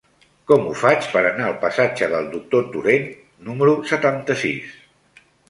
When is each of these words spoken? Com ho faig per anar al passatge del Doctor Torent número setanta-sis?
Com 0.51 0.63
ho 0.69 0.71
faig 0.83 1.09
per 1.11 1.21
anar 1.31 1.45
al 1.47 1.53
passatge 1.65 2.07
del 2.15 2.31
Doctor 2.33 2.65
Torent 2.77 3.07
número 3.51 3.77
setanta-sis? 3.93 4.75